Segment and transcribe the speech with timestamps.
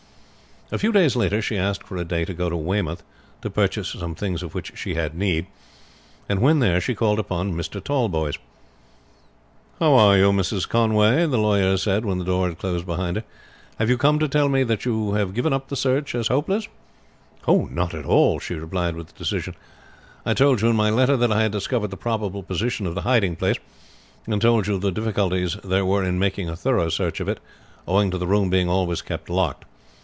[0.73, 3.03] A few days later she asked for a day to go to Weymouth
[3.41, 5.47] to purchase some things of which she had need,
[6.29, 7.83] and when there she called upon Mr.
[7.83, 8.37] Tallboys.
[9.81, 10.69] "How are you, Mrs.
[10.69, 13.25] Conway?" the lawyer said when the door had closed behind her.
[13.79, 16.69] "Have you come to tell me that you give up the search as hopeless?"
[17.49, 19.55] "Not at all," she replied with decision.
[20.25, 23.01] "I told you in my letter that I had discovered the probable position of the
[23.01, 23.57] hiding place,
[24.25, 27.41] and told you of the difficulties there were in making a thorough search for it
[27.85, 29.65] owing to the room being always kept locked.